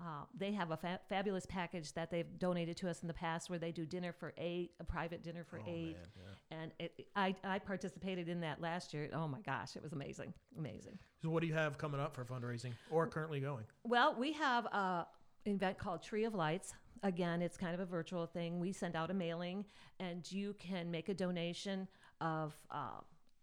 [0.00, 3.48] uh, they have a fa- fabulous package that they've donated to us in the past
[3.48, 5.96] where they do dinner for eight, a private dinner for Oh, eight.
[5.96, 6.06] man,
[6.50, 6.56] yeah.
[6.58, 9.08] And it, I, I participated in that last year.
[9.14, 10.32] Oh my gosh, it was amazing.
[10.58, 10.98] Amazing.
[11.22, 14.66] so what do you have coming up for fundraising or currently going Well, we have
[14.66, 15.06] a
[15.46, 16.74] event called Tree of Lights.
[17.02, 18.58] Again, it's kind of a virtual thing.
[18.60, 19.64] We send out a mailing,
[19.98, 21.88] and you can make a donation
[22.20, 23.00] of uh,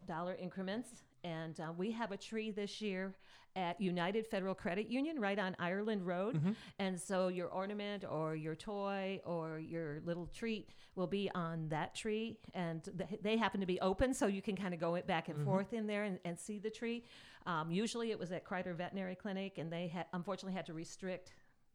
[0.08, 0.90] dollar increments.
[1.24, 3.14] And uh, we have a tree this year
[3.56, 6.42] at United Federal Credit Union right on Ireland Road.
[6.80, 11.94] And so your ornament or your toy or your little treat will be on that
[11.94, 12.38] tree.
[12.56, 15.30] And th- they happen to be open, so you can kind of go it back
[15.30, 17.04] and forth in there and, and see the tree.
[17.46, 21.34] Um, usually it was at Kreider Veterinary Clinic, and they had unfortunately had to restrict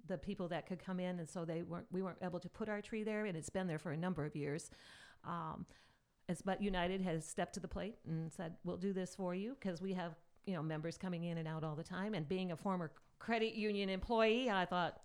[0.09, 2.69] the people that could come in, and so they weren't we weren't able to put
[2.69, 4.71] our tree there, and it's been there for a number of years.
[5.25, 5.67] Um,
[6.29, 9.57] it's, but United has stepped to the plate and said, "We'll do this for you,"
[9.59, 10.15] because we have
[10.47, 12.15] you know members coming in and out all the time.
[12.15, 15.01] And being a former credit union employee, I thought,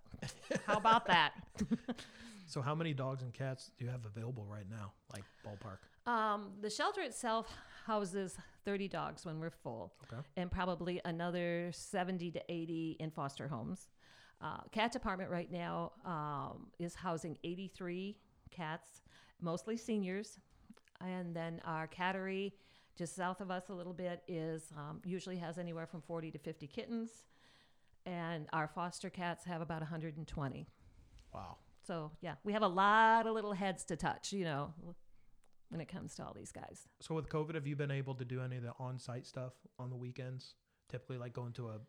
[0.66, 1.34] "How about that?"
[2.48, 5.78] so how many dogs and cats do you have available right now like ballpark
[6.12, 7.48] Um, the shelter itself
[7.86, 10.22] houses 30 dogs when we're full, Okay.
[10.38, 13.90] and probably another 70 to 80 in foster homes.
[14.42, 18.18] Uh, cat department right now um, is housing 83
[18.52, 19.02] cats,
[19.42, 20.38] mostly seniors,
[21.04, 22.54] and then our cattery,
[22.98, 26.40] just south of us a little bit, is um, usually has anywhere from 40 to
[26.40, 27.10] 50 kittens,
[28.06, 30.68] and our foster cats have about 120.
[31.34, 34.74] wow So yeah, we have a lot of little heads to touch, you know,
[35.70, 36.88] when it comes to all these guys.
[37.02, 39.90] So with COVID, have you been able to do any of the on-site stuff on
[39.90, 40.56] the weekends?
[40.90, 41.80] Typically, like going to a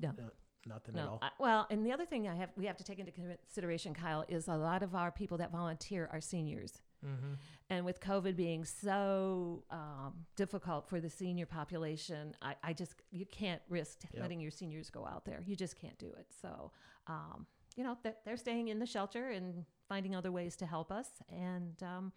[0.00, 0.08] No.
[0.08, 0.30] uh,
[0.66, 1.18] nothing at No, all.
[1.22, 4.24] I, well, and the other thing I have we have to take into consideration, Kyle,
[4.28, 7.34] is a lot of our people that volunteer are seniors, mm-hmm.
[7.70, 13.26] and with COVID being so um, difficult for the senior population, I, I just you
[13.26, 14.22] can't risk Yep.
[14.22, 15.42] letting your seniors go out there.
[15.46, 16.26] You just can't do it.
[16.42, 16.70] So,
[17.06, 17.46] um,
[17.76, 21.08] you know, they're, they're staying in the shelter and finding other ways to help us,
[21.30, 22.12] and um,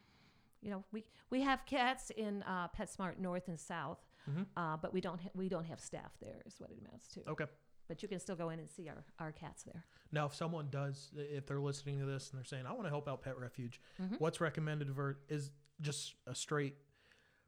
[0.61, 4.45] you know, we we have cats in uh, PetSmart North and South, Mhm.
[4.57, 6.41] uh, but we don't ha- we don't have staff there.
[6.45, 7.21] Is what it amounts to.
[7.29, 7.45] Okay.
[7.87, 9.85] But you can still go in and see our, our cats there.
[10.11, 12.89] Now, if someone does, if they're listening to this and they're saying, "I want to
[12.89, 14.19] help out Pet Refuge," Mhm.
[14.19, 16.75] what's recommended for is just a straight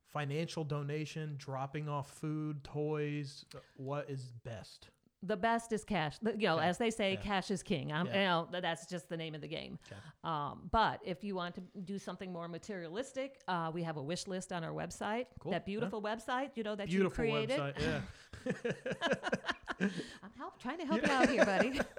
[0.07, 3.45] financial donation, dropping off food, toys.
[3.55, 4.89] uh, What is best?
[5.21, 6.17] The best is cash.
[6.23, 7.19] You know, as they say, Yeah.
[7.21, 7.91] cash is king.
[7.91, 8.13] Um, Yeah.
[8.45, 9.77] You know, that's just the name of the game.
[9.85, 9.99] Okay.
[10.23, 14.27] Um, but if you want to do something more materialistic, uh, we have a wish
[14.27, 15.25] list on our website.
[15.39, 15.51] Cool.
[15.51, 17.59] That beautiful website, you know, that Beautiful you created.
[17.59, 17.79] website.
[17.81, 18.71] Yeah.
[20.23, 21.79] I'm help, trying to help you out here, buddy.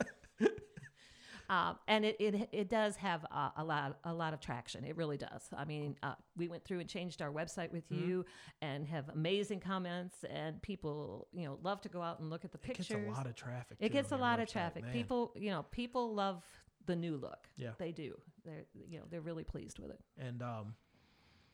[1.50, 4.84] Um, and it, it it does have uh, a lot a lot of traction.
[4.84, 5.48] It really does.
[5.56, 8.08] I mean, uh, we went through and changed our website with Mm-hmm.
[8.08, 8.24] you,
[8.62, 12.52] and have amazing comments, and people you know love to go out and look at
[12.52, 12.90] the pictures.
[12.90, 13.76] It gets a lot of traffic.
[13.80, 14.84] It gets a lot of traffic.
[14.84, 14.92] man.
[14.92, 16.40] People, you know, people love
[16.86, 17.48] the new look.
[17.56, 17.70] Yeah.
[17.78, 18.16] they do.
[18.44, 20.00] They're you know they're really pleased with it.
[20.18, 20.74] and um,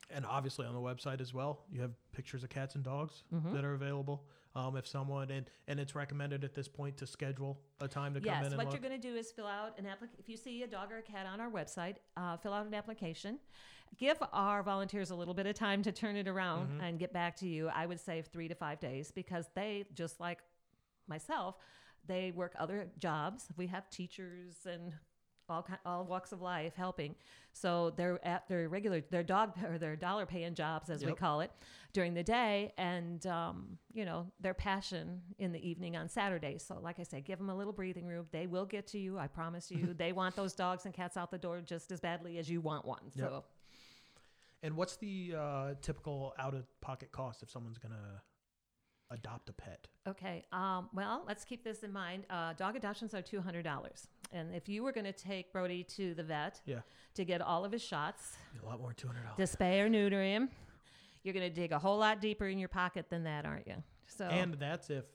[0.09, 3.53] and obviously on the website as well, you have pictures of cats and dogs Mm-hmm.
[3.53, 4.23] that are available.
[4.55, 8.19] Um, if someone and and it's recommended at this point to schedule a time to
[8.19, 10.15] come Yes, in and what you're going to do is fill out an application.
[10.19, 12.73] If you see a dog or a cat on our website, uh, fill out an
[12.73, 13.37] application.
[13.97, 16.81] Give our volunteers a little bit of time to turn it around Mm-hmm.
[16.81, 17.69] and get back to you.
[17.69, 20.39] I would say three to five days because they, just like
[21.07, 21.55] myself,
[22.07, 23.45] they work other jobs.
[23.57, 24.93] We have teachers and
[25.49, 27.15] all all walks of life helping.
[27.53, 31.41] So they're at their regular their dog or their dollar paying jobs as we call
[31.41, 31.51] it
[31.93, 36.57] during the day, and um, you know their passion in the evening on Saturday.
[36.57, 38.27] So like I say, give them a little breathing room.
[38.31, 39.17] They will get to you.
[39.17, 39.93] I promise you.
[39.97, 42.85] they want those dogs and cats out the door just as badly as you want
[42.85, 43.01] one.
[43.15, 43.29] Yep.
[43.29, 43.43] So
[44.63, 48.21] and what's the uh, typical out of pocket cost if someone's gonna
[49.11, 49.87] adopt a pet?
[50.07, 50.43] Okay.
[50.51, 52.25] Um, well, let's keep this in mind.
[52.29, 55.83] Uh, dog adoptions are two hundred dollars, and if you were going to take Brody
[55.83, 56.81] to the vet Yeah,
[57.15, 59.49] to get all of his shots, a lot more than two hundred dollars.
[59.51, 60.49] to spay or neuter him,
[61.23, 63.75] you're going to dig a whole lot deeper in your pocket than that, aren't you?
[64.07, 65.05] So And that's if,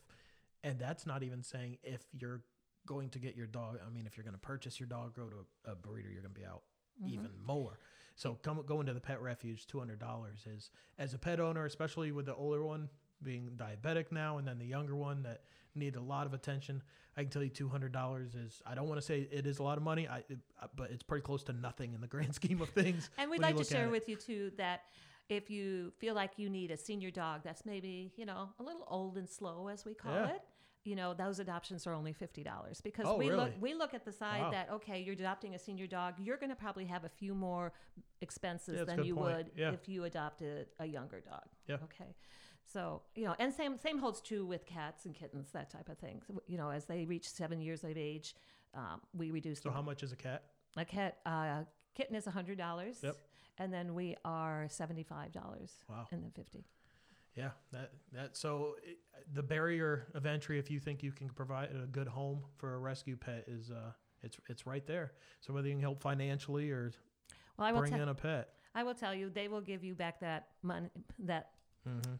[0.64, 2.42] and that's not even saying if you're
[2.86, 3.78] going to get your dog.
[3.86, 6.08] I mean, if you're going to purchase your dog, go to a, a breeder.
[6.10, 6.62] You're going to be out
[7.02, 7.14] Mm-hmm.
[7.14, 7.78] even more.
[8.16, 11.64] So come going to the pet refuge, two hundred dollars is as a pet owner,
[11.64, 12.90] especially with the older one
[13.22, 15.40] being diabetic now, and then the younger one that
[15.74, 16.82] need a lot of attention.
[17.16, 18.62] I can tell you, two hundred dollars is.
[18.66, 20.38] I don't want to say it is a lot of money, I it,
[20.76, 23.10] but it's pretty close to nothing in the grand scheme of things.
[23.18, 24.82] And we'd like to share with you too that
[25.28, 28.84] if you feel like you need a senior dog that's maybe, you know, a little
[28.88, 30.34] old and slow as we call Yeah.
[30.34, 30.42] it,
[30.84, 34.04] you know, those adoptions are only fifty dollars because Oh, we look we look at
[34.04, 34.50] the side Wow.
[34.50, 37.72] that okay, you're adopting a senior dog, you're gonna probably have a few more
[38.20, 39.36] expenses Yeah, than you point.
[39.36, 39.72] would Yeah.
[39.72, 41.44] if you adopted a younger dog.
[41.66, 41.76] Yeah.
[41.84, 42.14] Okay.
[42.66, 45.98] So, you know, and same same holds true with cats and kittens, that type of
[45.98, 46.22] thing.
[46.26, 48.34] So, you know, as they reach seven years of age,
[48.74, 50.44] um, we reduce So the how much is a cat?
[50.76, 52.98] a cat, uh, kitten is hundred dollars.
[53.02, 53.16] Yep.
[53.58, 55.72] And then we are seventy-five dollars.
[55.88, 56.06] Wow.
[56.10, 56.64] And then fifty.
[57.34, 58.98] Yeah, that that so it,
[59.32, 62.78] the barrier of entry, if you think you can provide a good home for a
[62.78, 65.12] rescue pet, is uh, it's it's right there.
[65.40, 66.92] So whether you can help financially or
[67.58, 67.80] Well, I will.
[67.80, 70.48] bring tell in a pet, I will tell you, they will give you back that
[70.62, 70.88] money.
[71.18, 71.50] That
[71.88, 72.14] mm-hmm.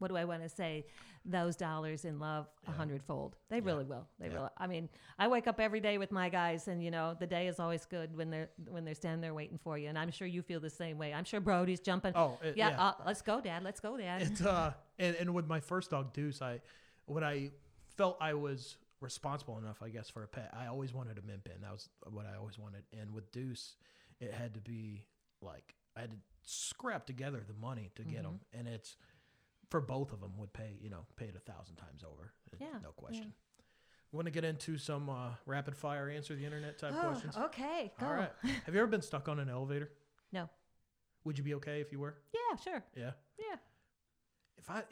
[0.00, 0.84] What do I want to say?
[1.24, 2.76] Those dollars in love a Yeah.
[2.76, 3.36] hundredfold.
[3.50, 3.64] They Yeah.
[3.66, 4.08] really will.
[4.18, 4.40] They Yeah.
[4.40, 4.50] will.
[4.56, 7.46] I mean, I wake up every day with my guys, and you know, the day
[7.46, 9.88] is always good when they're when they're standing there waiting for you.
[9.88, 11.12] And I'm sure you feel the same way.
[11.12, 12.12] I'm sure Brody's jumping.
[12.16, 13.62] oh it- yeah, yeah, Uh, let's go, Dad.
[13.62, 14.22] Let's go, Dad.
[14.22, 16.60] it's uh and, and with my first dog Deuce, I
[17.04, 17.50] when I
[17.96, 21.40] felt I was responsible enough, I guess, for a pet, I always wanted a min
[21.40, 21.60] pin.
[21.60, 22.84] That was what I always wanted.
[22.98, 23.76] And with Deuce,
[24.20, 25.06] it had to be
[25.42, 28.96] like I had to scrap together the money to get him, and it's
[29.70, 32.32] for both of them would pay you know pay it a thousand times over.
[32.58, 32.88] Yeah, no yeah.
[32.96, 33.32] question.
[34.12, 37.36] Want to get into some uh, rapid fire answer the internet type Oh, questions?
[37.36, 38.06] okay, go.
[38.06, 38.32] All right.
[38.66, 39.92] Have you ever been stuck on an elevator?
[40.32, 40.48] No.
[41.24, 42.16] Would you be okay if you were?
[42.34, 42.84] Yeah, sure.
[42.96, 43.12] Yeah.
[43.38, 43.54] Yeah.
[44.58, 44.82] If I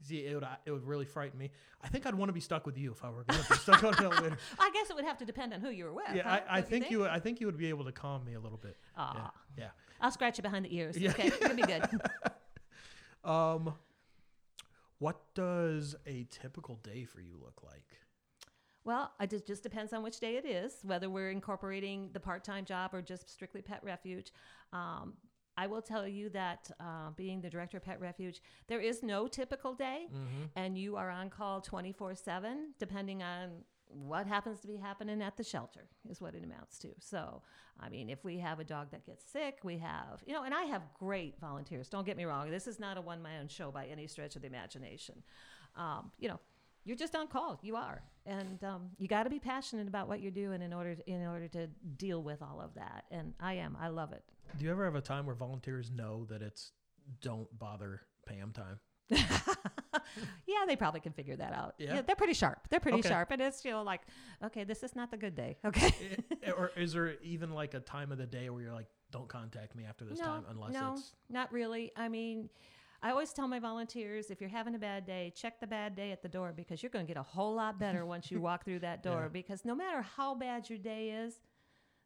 [0.00, 1.50] see, it would it would really frighten me.
[1.82, 3.56] I think I'd want to be stuck with you if I were going to be
[3.56, 4.38] stuck on an elevator.
[4.60, 6.14] I guess it would have to depend on who you were with.
[6.14, 6.40] Yeah, huh?
[6.48, 7.00] I, I think you.
[7.00, 8.76] would- I think you would be able to calm me a little bit.
[8.96, 9.32] Aw.
[9.58, 9.70] Yeah.
[10.00, 10.96] I'll scratch you behind the ears.
[10.96, 11.10] Yeah.
[11.10, 11.82] Okay, it'll be good.
[13.24, 13.74] Um,
[14.98, 17.98] what does a typical day for you look like?
[18.84, 22.42] Well, it just- just depends on which day it is, whether we're incorporating the part
[22.44, 24.32] time job or just strictly Pet Refuge.
[24.72, 25.16] Um,
[25.56, 29.26] I will tell you that uh, being the director of Pet Refuge, there is no
[29.26, 30.44] typical day, Mm-hmm.
[30.56, 35.36] and you are on call 24 7, depending on what happens to be happening at
[35.36, 36.88] the shelter, is what it amounts to.
[37.00, 37.42] So,
[37.80, 40.54] I mean, if we have a dog that gets sick, we have, you know, and
[40.54, 41.88] I have great volunteers.
[41.88, 42.50] Don't get me wrong.
[42.50, 45.22] This is not a one man show by any stretch of the imagination.
[45.76, 46.40] Um, you know,
[46.84, 47.60] you're just on call.
[47.62, 50.94] You are, and um, you got to be passionate about what you're doing in order
[50.94, 53.04] to, in order to deal with all of that.
[53.10, 53.76] And I am.
[53.80, 54.24] I love it.
[54.58, 56.72] Do you ever have a time where volunteers know that it's
[57.20, 58.80] don't bother Pam time?
[59.10, 61.74] yeah, they probably can figure that out.
[61.78, 62.02] Yeah?
[62.02, 62.68] they're pretty sharp.
[62.70, 63.08] They're pretty Okay.
[63.08, 64.02] sharp, and it's you know like,
[64.44, 65.56] okay, this is not the good day.
[65.64, 65.92] Okay.
[66.46, 69.28] I- or is there even like a time of the day where you're like, don't
[69.28, 71.92] contact me after this no, time unless no, it's not really.
[71.96, 72.48] I mean,
[73.02, 76.10] I always tell my volunteers if you're having a bad day, check the bad day
[76.12, 78.64] at the door because you're going to get a whole lot better once you walk
[78.64, 79.22] through that door.
[79.22, 79.28] Yeah.
[79.28, 81.40] Because no matter how bad your day is,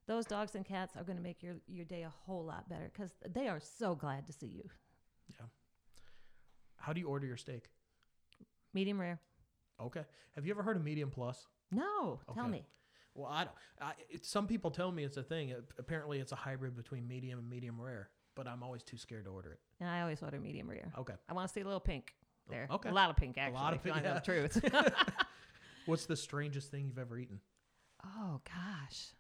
[0.07, 2.91] those dogs and cats are going to make your, your day a whole lot better
[2.93, 4.69] because they are so glad to see you.
[6.83, 7.71] How do you order your steak?
[8.75, 9.21] Medium rare.
[9.81, 10.03] Okay.
[10.35, 11.47] Have you ever heard of medium plus?
[11.71, 12.65] No, tell me.
[13.15, 13.55] Well, I don't.
[13.81, 15.51] I, it, some people tell me it's a thing.
[15.51, 19.27] It, apparently, it's a hybrid between medium and medium rare, but I'm always too scared
[19.27, 19.61] to order it.
[19.81, 20.93] And I always order medium rare.
[20.99, 21.15] Okay.
[21.29, 22.15] I want to see a little pink
[22.51, 22.67] there.
[22.71, 22.89] Okay.
[22.89, 23.55] A lot of pink, actually.
[23.55, 24.61] A lot of pink, know the truth.
[25.87, 27.41] What's the strangest thing you've ever eaten?
[28.05, 29.13] Oh gosh.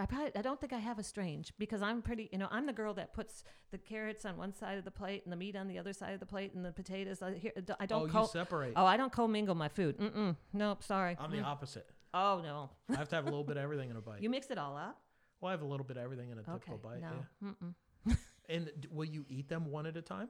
[0.00, 2.66] I probably I don't think I have a strange because I'm pretty you know I'm
[2.66, 5.56] the girl that puts the carrots on one side of the plate and the meat
[5.56, 8.12] on the other side of the plate and the potatoes I, here, I don't oh,
[8.12, 8.72] co- you separate.
[8.76, 11.44] oh I don't commingle my food mm nope sorry I'm the Mm.
[11.44, 11.86] opposite.
[12.14, 14.22] oh no I have to have a little bit of everything in a bite.
[14.22, 14.98] you mix it all up
[15.40, 17.00] well, I have a little bit of everything in a okay typical bite.
[17.00, 17.08] no
[17.42, 17.48] Yeah.
[17.50, 18.16] Mm-mm.
[18.48, 20.28] And d- will you eat them one at a time?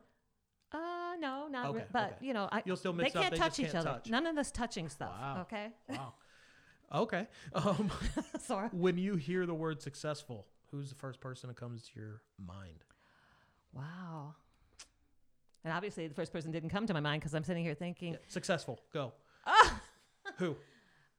[0.73, 2.27] uh no not re- but okay.
[2.27, 4.11] you know I You'll still they mix up, can't they touch each can't other touch.
[4.11, 5.39] none of this touching stuff Wow.
[5.43, 6.15] okay Wow.
[6.95, 7.27] okay.
[7.55, 7.91] Um,
[8.41, 12.23] sorry when you hear the word successful, who's the first person that comes to your
[12.39, 12.85] mind?
[13.73, 14.35] wow
[15.65, 18.13] and obviously the first person didn't come to my mind because I'm sitting here thinking
[18.15, 18.81] Yeah, Successful.
[18.93, 19.13] Go.
[20.39, 20.57] Who?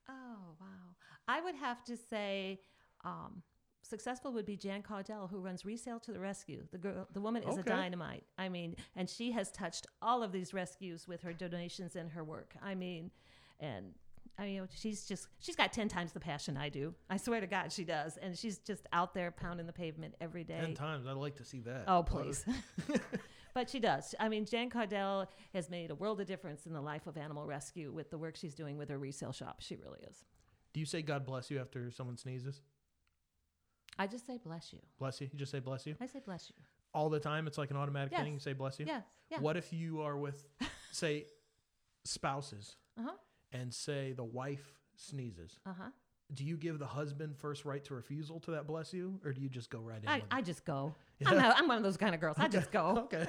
[0.10, 0.96] Oh wow!
[1.28, 2.60] I would have to say,
[3.04, 3.44] um,
[3.84, 6.64] successful would be Jan Caudell, who runs Resale to the Rescue.
[6.72, 8.24] The girl, the woman is a dynamite.
[8.38, 12.24] I mean, and she has touched all of these rescues with her donations and her
[12.24, 12.56] work.
[12.64, 13.12] I mean,
[13.60, 13.94] and.
[14.38, 16.96] I mean, she's just, she's got 10 times the passion I do.
[17.10, 18.18] I swear to God, she does.
[18.18, 20.60] And she's just out there pounding the pavement every day.
[20.60, 21.06] Ten times.
[21.06, 21.84] I'd like to see that.
[21.88, 22.44] Oh, please.
[23.54, 24.16] but she does.
[24.20, 27.46] I mean, Jan Cardell has made a world of difference in the life of animal
[27.46, 29.58] rescue with the work she's doing with her resale shop.
[29.60, 30.26] She really is.
[30.74, 32.62] Do you say God bless you after someone sneezes?
[34.00, 34.80] I just say bless you.
[34.98, 35.30] Bless you.
[35.32, 36.56] You just say bless you I say bless you.
[36.94, 37.46] all the time.
[37.46, 38.34] It's like an automatic thing.
[38.34, 38.86] You say bless you.
[38.88, 39.04] Yes.
[39.30, 39.40] Yeah.
[39.40, 40.48] What if you are with,
[40.92, 41.26] say,
[42.06, 42.78] spouses.
[43.54, 45.60] And say the wife sneezes?
[45.66, 45.90] Uh huh.
[46.34, 49.42] Do you give the husband first right to refusal to that bless you, or do
[49.42, 50.08] you just go right in?
[50.08, 50.24] I.
[50.32, 50.96] I just go.
[51.20, 51.30] Yeah.
[51.30, 52.38] I'm, a, I'm one of those kind of girls.
[52.40, 53.08] I just go.
[53.14, 53.28] Okay.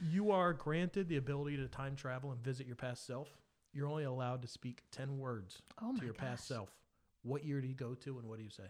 [0.00, 3.28] you are granted the ability to time travel and visit your past self.
[3.72, 6.56] You're only allowed to speak 10 words Oh to your past gosh.
[6.56, 6.68] self.
[7.22, 8.64] What year do you go to and what do you say?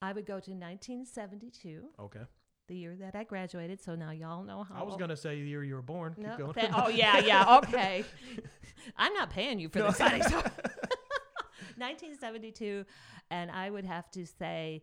[0.00, 2.20] I would go to 1972, Okay.
[2.68, 3.82] The year that I graduated.
[3.82, 4.76] So now y'all know how.
[4.80, 6.14] I was going to say the year you were born.
[6.14, 6.52] Keep going.
[6.52, 7.58] that- oh yeah, yeah.
[7.58, 8.04] Okay.
[8.96, 9.86] I'm not paying you for No.
[9.88, 9.98] this.
[9.98, 10.40] honey, so-
[11.76, 12.84] 1972,
[13.30, 14.82] and I would have to say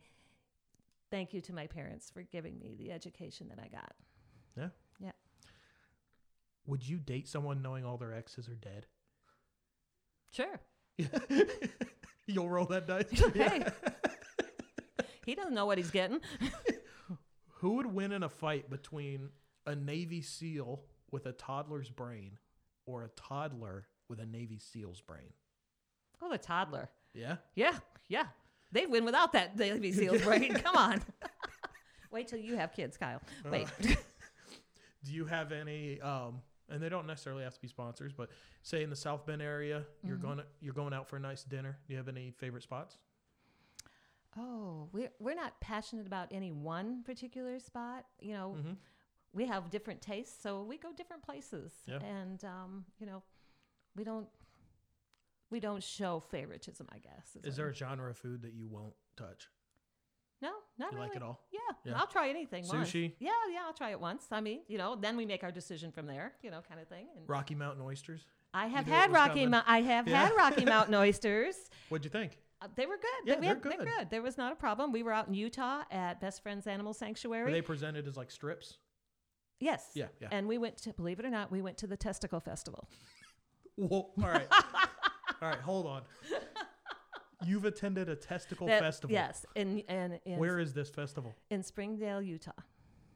[1.09, 3.91] thank you to my parents for giving me the education that I got.
[4.57, 4.67] yeah.
[4.99, 5.11] Yeah.
[6.67, 8.85] Would you date someone knowing all their exes are dead?
[10.31, 10.59] Sure.
[12.27, 13.09] You'll roll that dice.
[13.33, 13.65] Hey.
[15.25, 16.19] he doesn't know what he's getting.
[17.61, 19.29] Who would win in a fight between
[19.65, 22.37] a Navy SEAL with a toddler's brain
[22.85, 25.33] or a toddler with a Navy SEAL's brain?
[26.21, 26.89] Oh, the toddler.
[27.13, 27.37] Yeah.
[27.55, 28.25] Yeah, yeah.
[28.71, 30.53] They'd win without that Navy SEAL's brain.
[30.55, 31.01] Come on.
[32.11, 33.21] Wait till you have kids, Kyle.
[33.49, 33.67] Wait.
[35.03, 35.99] Do you have any?
[36.01, 38.29] Um, and they don't necessarily have to be sponsors, but
[38.63, 40.25] say in the South Bend area, you're Mm-hmm.
[40.25, 41.77] going you're going out for a nice dinner.
[41.87, 42.97] Do you have any favorite spots?
[44.37, 48.05] Oh, we're we're not passionate about any one particular spot.
[48.19, 48.77] You know, Mhm.
[49.33, 51.73] we have different tastes, so we go different places.
[51.85, 51.99] Yeah.
[52.03, 53.23] And um, you know,
[53.95, 54.29] we don't
[55.49, 56.87] we don't show favoritism.
[56.91, 59.49] I guess Is what- there a genre of food that you won't touch?
[60.41, 60.53] no?
[60.79, 61.09] Not You really.
[61.09, 61.39] like it all?
[61.51, 61.99] Yeah, Yeah.
[61.99, 62.65] I'll try anything.
[62.67, 62.89] once.
[62.91, 63.13] Sushi?
[63.19, 64.27] Yeah, yeah, I'll try it once.
[64.31, 66.33] I mean, you know, then we make our decision from there.
[66.41, 67.09] You know, kind of thing.
[67.15, 68.25] And Rocky Mountain oysters.
[68.53, 69.45] I have had Rocky.
[69.45, 70.25] Mou- I have Yeah.
[70.25, 71.69] had Rocky Mountain oysters.
[71.89, 72.39] What'd you think?
[72.61, 73.09] Uh, they were good.
[73.25, 73.87] Yeah, we they're had- they're good.
[73.97, 74.09] good.
[74.11, 74.91] There was not a problem.
[74.91, 77.51] We were out in Utah at Best Friends Animal Were Sanctuary.
[77.51, 78.77] they presented as like strips?
[79.59, 79.91] yes.
[79.95, 80.27] Yeah, yeah.
[80.31, 82.87] And we went to, believe it or not, we went to the Testicle Festival.
[83.75, 84.47] Whoa, all right,
[85.41, 85.59] all right.
[85.61, 86.01] Hold on.
[87.45, 89.13] You've attended a testicle That- festival.
[89.13, 91.33] Yes, And, in in, Where is this festival?
[91.49, 92.51] in Springdale, Utah.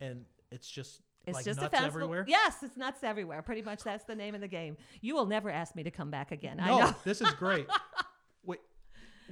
[0.01, 2.01] And it's just It's like just nuts a festival.
[2.01, 2.25] everywhere.
[2.27, 3.43] Yes, it's nuts everywhere.
[3.43, 4.77] Pretty much that's the name of the game.
[5.01, 6.60] You will never ask me to come back again.
[6.60, 6.95] I No, know.
[7.03, 7.67] this is great.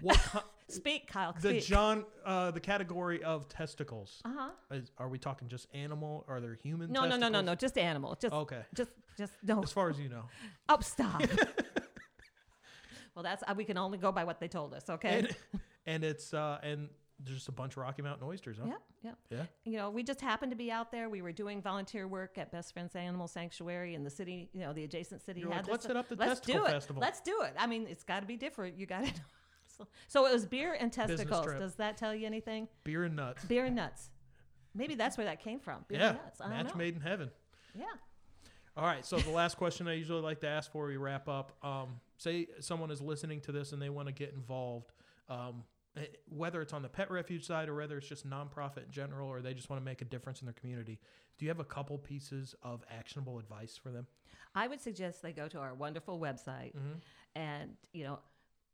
[0.02, 0.18] What?
[0.34, 1.34] ki- Speak, Kyle.
[1.40, 1.66] the Speak.
[1.66, 4.22] John, uh, the category of testicles.
[4.26, 4.30] uh
[4.70, 4.80] huh.
[4.98, 6.26] Are we talking just animal?
[6.28, 6.92] Are there human?
[6.92, 7.54] No, no, no, no, no.
[7.56, 8.18] Just animal.
[8.20, 9.62] Just Okay, just just no.
[9.62, 10.24] as far as you know.
[10.70, 11.22] Oh, stop.
[13.16, 14.90] well, that's uh, we can only go by what they told us.
[14.90, 15.20] Okay.
[15.20, 15.36] And,
[15.86, 18.68] and it's uh, and there's just a bunch of Rocky Mountain oysters, huh?
[18.68, 19.18] Yep, yep.
[19.30, 19.72] Yeah.
[19.72, 21.10] You know, we just happened to be out there.
[21.10, 24.50] We were doing volunteer work at Best Friends Animal Sanctuary in the city.
[24.54, 25.72] You know, the adjacent city You're had like.
[25.72, 26.72] "Let's hit up the Let's testicle do it.
[26.72, 27.54] festival." Let's do it.
[27.58, 28.78] I mean, it's got to be different.
[28.78, 29.14] You got to.
[30.08, 31.46] So, it was beer and testicles.
[31.46, 31.60] trip.
[31.60, 32.68] Does that tell you anything?
[32.84, 33.46] Beer and nuts.
[33.46, 34.10] Beer and nuts.
[34.76, 35.86] Maybe that's where that came from.
[35.88, 36.42] Beer yeah, and nuts.
[36.42, 36.78] I don't match know.
[36.78, 37.30] made in heaven.
[37.76, 37.86] Yeah.
[38.76, 39.06] All right.
[39.06, 42.48] So the last question I usually like to ask before we wrap up: um, Say
[42.60, 44.92] someone is listening to this and they want to get involved,
[45.30, 45.64] um,
[45.96, 49.30] eh, whether it's on the pet refuge side or whether it's just nonprofit in general,
[49.30, 51.00] or they just want to make a difference in their community.
[51.38, 54.08] Do you have a couple pieces of actionable advice for them?
[54.56, 57.00] I would suggest they go to our wonderful website Mm-hmm.
[57.36, 58.20] and, you know,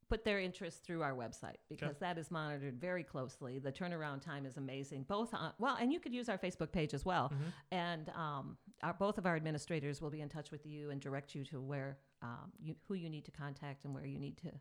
[0.09, 3.59] put their interest through our website because that is monitored very closely.
[3.59, 5.03] The turnaround time is amazing.
[5.03, 7.31] Both on, well, and you could use our Facebook page as well.
[7.33, 7.49] Mm-hmm.
[7.71, 11.35] And um, our, both of our administrators will be in touch with you and direct
[11.35, 14.51] you to where um, you, who you need to contact and where you need to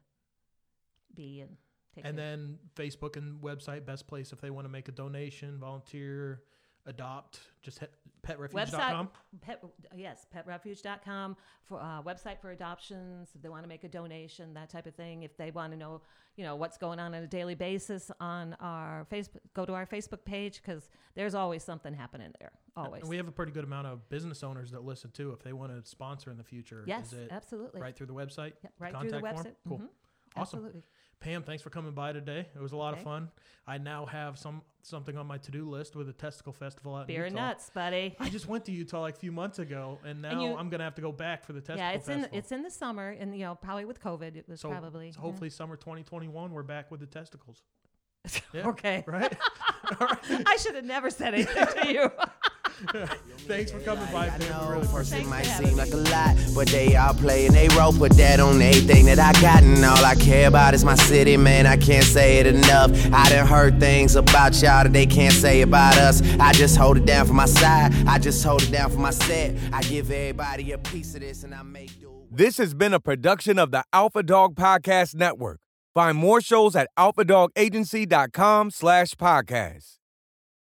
[1.14, 1.56] be and
[1.94, 2.26] take And care.
[2.26, 6.42] then Facebook and website, best place if they want to make a donation, volunteer,
[6.86, 7.92] adopt, just hit
[8.28, 9.08] petrefuge.com.
[9.40, 9.62] Pet,
[9.96, 13.30] yes, petrefuge.com for uh, website for adoptions.
[13.34, 15.22] If they want to make a donation, that type of thing.
[15.22, 16.02] If they want to know,
[16.36, 19.86] you know, what's going on on a daily basis on our Facebook, go to our
[19.86, 22.52] Facebook page because there's always something happening there.
[22.76, 23.02] Always.
[23.02, 25.32] And we have a pretty good amount of business owners that listen too.
[25.32, 27.80] If they want to sponsor in the future, yes, is it absolutely.
[27.80, 28.52] right through the website?
[28.62, 29.46] Yep, right through the contact form?
[29.46, 29.54] website.
[29.68, 29.78] Cool.
[29.78, 29.88] Mhm,
[30.36, 30.58] Awesome.
[30.58, 30.82] Absolutely.
[31.20, 32.46] Pam, thanks for coming by today.
[32.54, 33.28] It was a lot of fun.
[33.66, 37.06] I now have some something on my to do list with a testicle festival out
[37.06, 37.46] Beer in and Utah.
[37.48, 38.16] nuts, buddy.
[38.18, 40.84] I just went to Utah like a few months ago, and now you- I'm gonna
[40.84, 42.30] have to go back for the testicle yeah, it's festival.
[42.32, 45.12] in it's in the summer, and you know, probably with COVID, it was so, probably
[45.12, 45.22] so yeah.
[45.22, 47.62] hopefully summer 2021 we're back with the testicles.
[48.52, 48.68] yeah.
[48.68, 49.04] okay.
[49.06, 49.36] Right?
[49.98, 50.18] Right.
[50.46, 52.10] I should have never said anything to you.
[53.48, 54.50] Thanks for coming by, I Pam.
[54.50, 57.52] Know really first appreciate it Thanks might seem like a lot, but they all playing
[57.52, 57.92] they role.
[57.92, 61.36] Put that on everything that I got, and all I care about is my city,
[61.36, 61.66] man.
[61.66, 62.90] I can't say it enough.
[63.12, 66.22] I done heard things about y'all that they can't say about us.
[66.38, 67.92] I just hold it down for my side.
[68.06, 69.56] I just hold it down for my set.
[69.72, 72.26] I give everybody a piece of this, and I make do.
[72.30, 75.60] This has been a production of the Alpha Dog Podcast Network.
[75.94, 79.97] Find more shows at alphadogagency.com slash podcast.